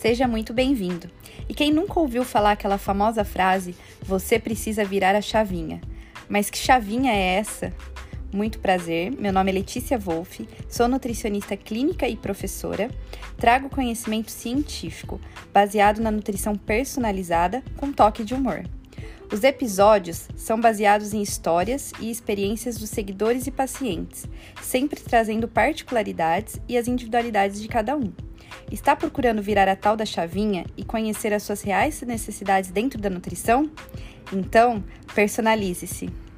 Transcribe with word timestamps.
Seja 0.00 0.26
muito 0.26 0.54
bem-vindo. 0.54 1.10
E 1.46 1.52
quem 1.52 1.70
nunca 1.70 2.00
ouviu 2.00 2.24
falar 2.24 2.52
aquela 2.52 2.78
famosa 2.78 3.22
frase: 3.22 3.74
você 4.00 4.38
precisa 4.38 4.82
virar 4.82 5.14
a 5.14 5.20
chavinha? 5.20 5.78
Mas 6.26 6.48
que 6.48 6.56
chavinha 6.56 7.12
é 7.12 7.34
essa? 7.34 7.70
Muito 8.32 8.60
prazer, 8.60 9.12
meu 9.12 9.30
nome 9.30 9.50
é 9.50 9.54
Letícia 9.54 9.98
Wolff, 9.98 10.48
sou 10.70 10.88
nutricionista 10.88 11.54
clínica 11.54 12.08
e 12.08 12.16
professora. 12.16 12.90
Trago 13.36 13.68
conhecimento 13.68 14.30
científico, 14.30 15.20
baseado 15.52 16.00
na 16.00 16.10
nutrição 16.10 16.56
personalizada 16.56 17.62
com 17.76 17.92
toque 17.92 18.24
de 18.24 18.32
humor. 18.32 18.64
Os 19.30 19.44
episódios 19.44 20.30
são 20.34 20.58
baseados 20.58 21.12
em 21.12 21.20
histórias 21.20 21.92
e 22.00 22.10
experiências 22.10 22.78
dos 22.78 22.88
seguidores 22.88 23.46
e 23.46 23.50
pacientes, 23.50 24.26
sempre 24.62 24.98
trazendo 24.98 25.46
particularidades 25.46 26.58
e 26.66 26.78
as 26.78 26.88
individualidades 26.88 27.60
de 27.60 27.68
cada 27.68 27.94
um. 27.94 28.29
Está 28.70 28.94
procurando 28.94 29.42
virar 29.42 29.68
a 29.68 29.74
tal 29.74 29.96
da 29.96 30.06
chavinha 30.06 30.64
e 30.76 30.84
conhecer 30.84 31.32
as 31.32 31.42
suas 31.42 31.62
reais 31.62 32.00
necessidades 32.02 32.70
dentro 32.70 33.00
da 33.00 33.10
nutrição? 33.10 33.68
Então, 34.32 34.82
personalize-se! 35.14 36.29